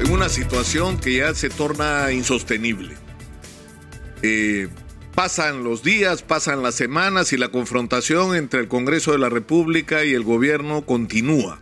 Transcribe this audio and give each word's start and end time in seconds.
en 0.00 0.10
una 0.12 0.28
situación 0.28 0.98
que 0.98 1.16
ya 1.16 1.34
se 1.34 1.50
torna 1.50 2.12
insostenible. 2.12 2.96
Eh, 4.22 4.68
pasan 5.14 5.64
los 5.64 5.82
días, 5.82 6.22
pasan 6.22 6.62
las 6.62 6.74
semanas 6.74 7.32
y 7.32 7.36
la 7.36 7.48
confrontación 7.48 8.36
entre 8.36 8.60
el 8.60 8.68
Congreso 8.68 9.12
de 9.12 9.18
la 9.18 9.28
República 9.28 10.04
y 10.04 10.14
el 10.14 10.22
gobierno 10.22 10.86
continúa. 10.86 11.60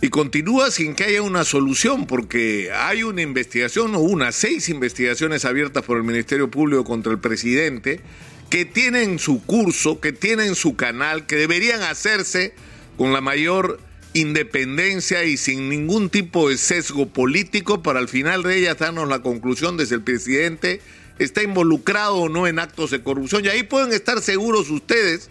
Y 0.00 0.08
continúa 0.10 0.70
sin 0.70 0.94
que 0.94 1.04
haya 1.04 1.22
una 1.22 1.44
solución, 1.44 2.06
porque 2.06 2.70
hay 2.72 3.02
una 3.02 3.22
investigación 3.22 3.94
o 3.94 4.00
unas 4.00 4.34
seis 4.34 4.68
investigaciones 4.68 5.44
abiertas 5.44 5.84
por 5.84 5.96
el 5.96 6.04
Ministerio 6.04 6.50
Público 6.50 6.84
contra 6.84 7.12
el 7.12 7.18
presidente 7.18 8.00
que 8.50 8.64
tienen 8.64 9.18
su 9.18 9.42
curso, 9.42 10.00
que 10.00 10.12
tienen 10.12 10.54
su 10.54 10.76
canal, 10.76 11.26
que 11.26 11.36
deberían 11.36 11.82
hacerse 11.82 12.54
con 12.96 13.12
la 13.12 13.20
mayor 13.20 13.80
independencia 14.16 15.24
y 15.24 15.36
sin 15.36 15.68
ningún 15.68 16.08
tipo 16.08 16.48
de 16.48 16.56
sesgo 16.56 17.06
político 17.06 17.82
para 17.82 17.98
al 17.98 18.08
final 18.08 18.42
de 18.42 18.58
ellas 18.58 18.78
darnos 18.78 19.08
la 19.08 19.20
conclusión 19.20 19.76
de 19.76 19.86
si 19.86 19.94
el 19.94 20.02
presidente 20.02 20.80
está 21.18 21.42
involucrado 21.42 22.16
o 22.16 22.28
no 22.28 22.46
en 22.46 22.58
actos 22.58 22.90
de 22.90 23.02
corrupción. 23.02 23.44
Y 23.44 23.48
ahí 23.48 23.62
pueden 23.62 23.92
estar 23.92 24.20
seguros 24.22 24.70
ustedes 24.70 25.30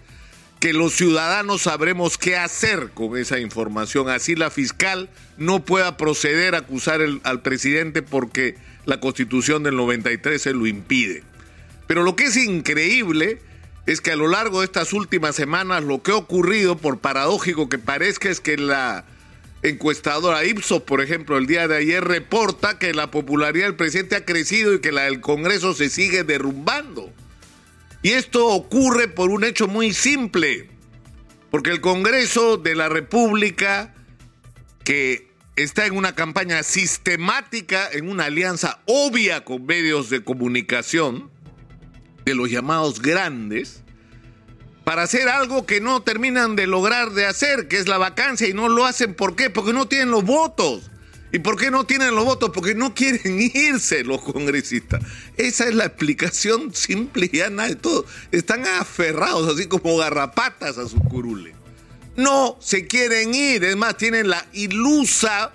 que 0.60 0.72
los 0.74 0.94
ciudadanos 0.94 1.64
sabremos 1.64 2.18
qué 2.18 2.38
hacer 2.38 2.92
con 2.94 3.18
esa 3.18 3.40
información. 3.40 4.10
Así 4.10 4.36
la 4.36 4.52
fiscal 4.52 5.10
no 5.38 5.66
pueda 5.66 5.98
proceder 5.98 6.56
a 6.56 6.60
acusar 6.60 7.02
al 7.24 7.42
presidente 7.42 8.04
porque 8.04 8.56
la 8.86 9.00
constitución 9.00 9.64
del 9.64 9.76
93 9.76 10.42
se 10.42 10.54
lo 10.54 10.68
impide. 10.68 11.24
Pero 11.88 12.04
lo 12.04 12.16
que 12.16 12.26
es 12.26 12.38
increíble 12.38 13.40
es 13.86 14.02
que 14.02 14.12
a 14.12 14.16
lo 14.16 14.28
largo 14.28 14.60
de 14.60 14.66
estas 14.66 14.94
últimas 14.94 15.36
semanas 15.36 15.84
lo 15.84 16.02
que 16.02 16.12
ha 16.12 16.16
ocurrido, 16.16 16.78
por 16.78 17.00
paradójico 17.00 17.70
que 17.70 17.78
parezca, 17.78 18.30
es 18.30 18.40
que 18.40 18.58
la 18.58 19.06
encuestadora 19.62 20.46
Ipsos, 20.46 20.84
por 20.84 21.02
ejemplo, 21.02 21.38
el 21.38 21.48
día 21.48 21.68
de 21.68 21.78
ayer 21.78 22.04
reporta 22.04 22.80
que 22.80 22.94
la 22.94 23.12
popularidad 23.12 23.68
del 23.68 23.76
presidente 23.76 24.16
ha 24.16 24.26
crecido 24.26 24.74
y 24.74 24.82
que 24.82 24.92
la 24.92 25.04
del 25.04 25.22
Congreso 25.22 25.74
se 25.74 25.90
sigue 25.90 26.24
derrumbando. 26.24 27.12
Y 28.02 28.12
esto 28.12 28.48
ocurre 28.48 29.08
por 29.08 29.30
un 29.30 29.44
hecho 29.44 29.68
muy 29.68 29.94
simple, 29.94 30.70
porque 31.50 31.72
el 31.72 31.82
Congreso 31.82 32.58
de 32.58 32.76
la 32.76 32.90
República, 32.90 33.94
que 34.84 35.28
está 35.56 35.86
en 35.86 35.96
una 35.96 36.14
campaña 36.14 36.62
sistemática, 36.64 37.90
en 37.92 38.10
una 38.10 38.26
alianza 38.26 38.82
obvia 38.86 39.44
con 39.44 39.66
medios 39.66 40.10
de 40.10 40.24
comunicación, 40.24 41.32
de 42.26 42.36
los 42.36 42.50
llamados 42.50 43.02
grandes, 43.02 43.84
para 44.84 45.04
hacer 45.04 45.30
algo 45.30 45.66
que 45.66 45.82
no 45.82 46.02
terminan 46.02 46.56
de 46.56 46.68
lograr 46.68 47.12
de 47.12 47.26
hacer, 47.26 47.68
que 47.68 47.78
es 47.78 47.88
la 47.88 47.98
vacancia, 47.98 48.48
y 48.48 48.54
no 48.54 48.70
lo 48.70 48.86
hacen. 48.86 49.16
¿Por 49.16 49.36
qué? 49.36 49.50
Porque 49.50 49.74
no 49.74 49.88
tienen 49.88 50.12
los 50.12 50.24
votos. 50.24 50.92
¿Y 51.32 51.40
por 51.40 51.58
qué 51.58 51.72
no 51.72 51.86
tienen 51.86 52.16
los 52.16 52.24
votos? 52.24 52.52
Porque 52.54 52.76
no 52.76 52.94
quieren 52.94 53.42
irse 53.54 54.04
los 54.04 54.22
congresistas. 54.22 55.04
Esa 55.38 55.68
es 55.68 55.76
la 55.76 55.86
explicación 55.86 56.74
simple 56.74 57.30
y 57.32 57.38
llana 57.38 57.66
de 57.66 57.76
todo. 57.76 58.06
Están 58.32 58.66
aferrados, 58.66 59.54
así 59.54 59.68
como 59.68 59.98
garrapatas 59.98 60.78
a 60.78 60.88
su 60.88 61.00
curule. 61.00 61.56
No 62.16 62.58
se 62.62 62.88
quieren 62.88 63.34
ir. 63.34 63.64
Es 63.64 63.76
más, 63.76 63.98
tienen 63.98 64.30
la 64.30 64.46
ilusa 64.54 65.52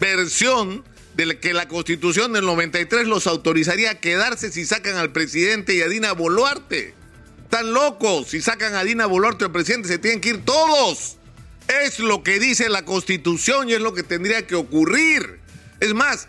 versión 0.00 0.82
de 1.14 1.38
que 1.38 1.52
la 1.52 1.68
constitución 1.68 2.32
del 2.32 2.46
93 2.46 3.06
los 3.06 3.26
autorizaría 3.26 3.92
a 3.92 4.00
quedarse 4.00 4.50
si 4.50 4.64
sacan 4.64 4.96
al 4.96 5.12
presidente 5.12 5.74
y 5.74 5.82
a 5.82 5.88
Dina 5.88 6.12
Boluarte. 6.12 6.94
Están 7.44 7.72
locos. 7.72 8.28
Si 8.28 8.40
sacan 8.40 8.74
a 8.74 8.84
Dina 8.84 9.06
Boluarte 9.06 9.44
al 9.44 9.52
presidente, 9.52 9.88
se 9.88 9.98
tienen 9.98 10.20
que 10.20 10.30
ir 10.30 10.44
todos. 10.44 11.18
Es 11.68 11.98
lo 11.98 12.22
que 12.22 12.38
dice 12.38 12.68
la 12.68 12.84
constitución 12.84 13.68
y 13.68 13.74
es 13.74 13.80
lo 13.80 13.92
que 13.92 14.02
tendría 14.02 14.46
que 14.46 14.54
ocurrir. 14.54 15.40
Es 15.80 15.94
más, 15.94 16.28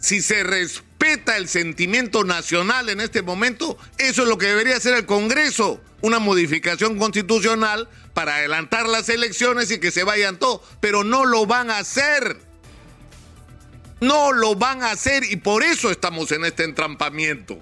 si 0.00 0.22
se 0.22 0.42
respeta 0.42 1.36
el 1.36 1.48
sentimiento 1.48 2.24
nacional 2.24 2.88
en 2.88 3.00
este 3.00 3.22
momento, 3.22 3.76
eso 3.98 4.22
es 4.22 4.28
lo 4.28 4.38
que 4.38 4.46
debería 4.46 4.76
hacer 4.76 4.94
el 4.94 5.06
Congreso. 5.06 5.80
Una 6.00 6.18
modificación 6.18 6.98
constitucional 6.98 7.88
para 8.14 8.36
adelantar 8.36 8.88
las 8.88 9.08
elecciones 9.08 9.70
y 9.70 9.78
que 9.78 9.90
se 9.90 10.04
vayan 10.04 10.38
todos. 10.38 10.62
Pero 10.80 11.04
no 11.04 11.24
lo 11.24 11.46
van 11.46 11.70
a 11.70 11.78
hacer. 11.78 12.53
No 14.04 14.32
lo 14.32 14.54
van 14.54 14.82
a 14.82 14.90
hacer 14.90 15.24
y 15.24 15.36
por 15.36 15.62
eso 15.62 15.90
estamos 15.90 16.30
en 16.30 16.44
este 16.44 16.62
entrampamiento. 16.62 17.58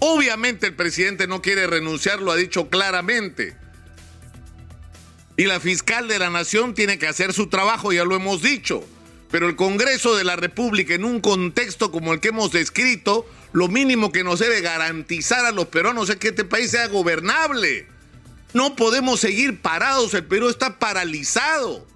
Obviamente 0.00 0.66
el 0.66 0.74
presidente 0.74 1.28
no 1.28 1.40
quiere 1.40 1.68
renunciar, 1.68 2.20
lo 2.20 2.32
ha 2.32 2.36
dicho 2.36 2.68
claramente. 2.68 3.56
Y 5.36 5.44
la 5.44 5.60
fiscal 5.60 6.08
de 6.08 6.18
la 6.18 6.28
nación 6.28 6.74
tiene 6.74 6.98
que 6.98 7.06
hacer 7.06 7.32
su 7.32 7.46
trabajo, 7.46 7.92
ya 7.92 8.04
lo 8.04 8.16
hemos 8.16 8.42
dicho. 8.42 8.84
Pero 9.30 9.48
el 9.48 9.54
Congreso 9.54 10.16
de 10.16 10.24
la 10.24 10.34
República, 10.34 10.94
en 10.94 11.04
un 11.04 11.20
contexto 11.20 11.92
como 11.92 12.12
el 12.12 12.18
que 12.18 12.30
hemos 12.30 12.50
descrito, 12.50 13.24
lo 13.52 13.68
mínimo 13.68 14.10
que 14.10 14.24
nos 14.24 14.40
debe 14.40 14.60
garantizar 14.60 15.44
a 15.46 15.52
los 15.52 15.66
peruanos 15.66 16.10
es 16.10 16.16
que 16.16 16.28
este 16.28 16.44
país 16.44 16.72
sea 16.72 16.88
gobernable. 16.88 17.86
No 18.54 18.74
podemos 18.74 19.20
seguir 19.20 19.60
parados, 19.60 20.14
el 20.14 20.24
Perú 20.24 20.48
está 20.48 20.80
paralizado 20.80 21.86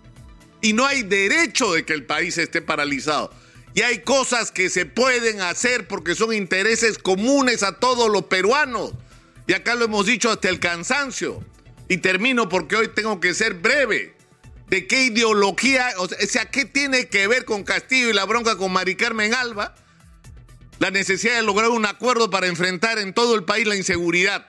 y 0.61 0.73
no 0.73 0.87
hay 0.87 1.03
derecho 1.03 1.73
de 1.73 1.85
que 1.85 1.93
el 1.93 2.05
país 2.05 2.39
esté 2.39 2.63
paralizado. 2.63 3.31
Y 3.75 3.83
hay 3.83 3.99
cosas 3.99 4.51
que 4.51 4.71
se 4.71 4.87
pueden 4.87 5.43
hacer 5.43 5.87
porque 5.87 6.15
son 6.15 6.33
intereses 6.33 6.99
comunes 6.99 7.63
a 7.63 7.79
todos 7.79 8.11
los 8.11 8.25
peruanos. 8.25 8.95
Y 9.47 9.53
acá 9.53 9.75
lo 9.75 9.85
hemos 9.85 10.07
dicho 10.07 10.31
hasta 10.31 10.49
el 10.49 10.61
cansancio. 10.61 11.45
Y 11.89 11.99
termino 11.99 12.49
porque 12.49 12.77
hoy 12.77 12.89
tengo 12.89 13.21
que 13.21 13.35
ser 13.35 13.55
breve. 13.55 14.15
¿De 14.69 14.87
qué 14.87 15.05
ideología, 15.05 15.91
o 15.99 16.09
sea, 16.09 16.47
qué 16.47 16.65
tiene 16.65 17.09
que 17.09 17.29
ver 17.29 17.45
con 17.45 17.63
Castillo 17.63 18.09
y 18.09 18.13
la 18.15 18.25
bronca 18.25 18.57
con 18.57 18.73
Mari 18.73 18.97
Carmen 18.97 19.35
Alba? 19.35 19.75
La 20.79 20.91
necesidad 20.91 21.37
de 21.37 21.43
lograr 21.43 21.69
un 21.69 21.87
acuerdo 21.87 22.31
para 22.31 22.47
enfrentar 22.49 22.99
en 22.99 23.13
todo 23.13 23.35
el 23.35 23.45
país 23.45 23.67
la 23.67 23.77
inseguridad. 23.77 24.49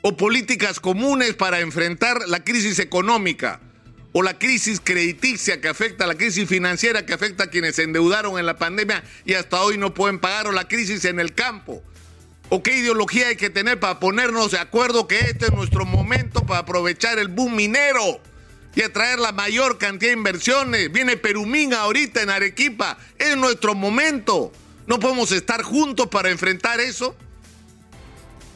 O 0.00 0.16
políticas 0.16 0.80
comunes 0.80 1.34
para 1.34 1.60
enfrentar 1.60 2.28
la 2.28 2.44
crisis 2.44 2.78
económica 2.78 3.60
o 4.16 4.22
la 4.22 4.38
crisis 4.38 4.80
crediticia 4.80 5.60
que 5.60 5.66
afecta, 5.68 6.06
la 6.06 6.14
crisis 6.14 6.48
financiera 6.48 7.04
que 7.04 7.12
afecta 7.12 7.44
a 7.44 7.46
quienes 7.48 7.74
se 7.74 7.82
endeudaron 7.82 8.38
en 8.38 8.46
la 8.46 8.56
pandemia 8.56 9.02
y 9.24 9.34
hasta 9.34 9.60
hoy 9.60 9.76
no 9.76 9.92
pueden 9.92 10.20
pagar, 10.20 10.46
o 10.46 10.52
la 10.52 10.68
crisis 10.68 11.04
en 11.04 11.18
el 11.18 11.34
campo. 11.34 11.82
¿O 12.48 12.62
qué 12.62 12.76
ideología 12.76 13.26
hay 13.26 13.36
que 13.36 13.50
tener 13.50 13.80
para 13.80 13.98
ponernos 13.98 14.52
de 14.52 14.60
acuerdo 14.60 15.08
que 15.08 15.18
este 15.18 15.46
es 15.46 15.52
nuestro 15.52 15.84
momento 15.84 16.46
para 16.46 16.60
aprovechar 16.60 17.18
el 17.18 17.26
boom 17.26 17.56
minero 17.56 18.20
y 18.76 18.82
atraer 18.82 19.18
la 19.18 19.32
mayor 19.32 19.78
cantidad 19.78 20.12
de 20.12 20.16
inversiones? 20.16 20.92
Viene 20.92 21.16
Perumín 21.16 21.74
ahorita 21.74 22.22
en 22.22 22.30
Arequipa, 22.30 22.96
es 23.18 23.36
nuestro 23.36 23.74
momento. 23.74 24.52
¿No 24.86 25.00
podemos 25.00 25.32
estar 25.32 25.62
juntos 25.62 26.06
para 26.06 26.30
enfrentar 26.30 26.78
eso? 26.78 27.16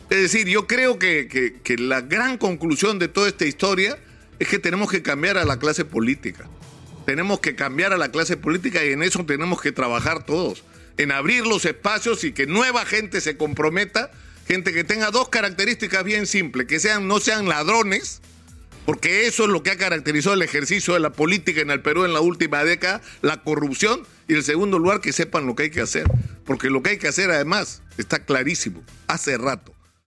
Es 0.08 0.18
decir, 0.18 0.46
yo 0.46 0.68
creo 0.68 1.00
que, 1.00 1.26
que 1.64 1.76
la 1.78 2.00
gran 2.00 2.38
conclusión 2.38 3.00
de 3.00 3.08
toda 3.08 3.26
esta 3.26 3.44
historia 3.44 3.98
es 4.38 4.48
que 4.48 4.58
tenemos 4.58 4.90
que 4.90 5.02
cambiar 5.02 5.38
a 5.38 5.44
la 5.44 5.58
clase 5.58 5.84
política. 5.84 6.48
Tenemos 7.06 7.40
que 7.40 7.54
cambiar 7.54 7.92
a 7.92 7.96
la 7.96 8.10
clase 8.10 8.36
política 8.36 8.84
y 8.84 8.92
en 8.92 9.02
eso 9.02 9.24
tenemos 9.24 9.60
que 9.60 9.72
trabajar 9.72 10.24
todos. 10.24 10.64
En 10.96 11.12
abrir 11.12 11.46
los 11.46 11.64
espacios 11.64 12.24
y 12.24 12.32
que 12.32 12.46
nueva 12.46 12.84
gente 12.84 13.20
se 13.20 13.36
comprometa, 13.36 14.10
gente 14.46 14.72
que 14.72 14.84
tenga 14.84 15.10
dos 15.10 15.28
características 15.28 16.04
bien 16.04 16.26
simples, 16.26 16.66
que 16.66 16.80
sean, 16.80 17.08
no 17.08 17.20
sean 17.20 17.48
ladrones, 17.48 18.20
porque 18.84 19.26
eso 19.26 19.44
es 19.44 19.50
lo 19.50 19.62
que 19.62 19.70
ha 19.70 19.76
caracterizado 19.76 20.34
el 20.34 20.42
ejercicio 20.42 20.94
de 20.94 21.00
la 21.00 21.12
política 21.12 21.60
en 21.60 21.70
el 21.70 21.82
Perú 21.82 22.04
en 22.04 22.14
la 22.14 22.20
última 22.20 22.64
década, 22.64 23.02
la 23.22 23.42
corrupción, 23.42 24.06
y 24.28 24.34
en 24.34 24.42
segundo 24.42 24.78
lugar, 24.78 25.00
que 25.00 25.12
sepan 25.12 25.46
lo 25.46 25.54
que 25.54 25.64
hay 25.64 25.70
que 25.70 25.82
hacer, 25.82 26.10
porque 26.46 26.70
lo 26.70 26.82
que 26.82 26.90
hay 26.90 26.98
que 26.98 27.08
hacer 27.08 27.30
además 27.30 27.82
está 27.98 28.24
clarísimo, 28.24 28.82
hace 29.06 29.36
rato. 29.36 29.77